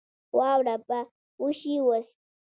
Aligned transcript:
واوره 0.37 0.75
به 0.87 0.99
وشي 1.41 1.73
اوس 1.83 2.07